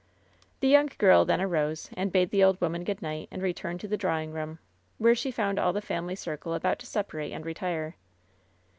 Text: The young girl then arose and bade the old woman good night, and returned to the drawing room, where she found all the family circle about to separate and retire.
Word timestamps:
The 0.61 0.67
young 0.67 0.89
girl 0.97 1.25
then 1.25 1.39
arose 1.39 1.91
and 1.93 2.11
bade 2.11 2.31
the 2.31 2.43
old 2.43 2.59
woman 2.59 2.83
good 2.83 3.03
night, 3.03 3.27
and 3.29 3.39
returned 3.39 3.81
to 3.81 3.87
the 3.87 3.97
drawing 3.97 4.31
room, 4.31 4.57
where 4.97 5.13
she 5.13 5.29
found 5.29 5.59
all 5.59 5.73
the 5.73 5.79
family 5.79 6.15
circle 6.15 6.55
about 6.55 6.79
to 6.79 6.87
separate 6.87 7.31
and 7.31 7.45
retire. 7.45 7.95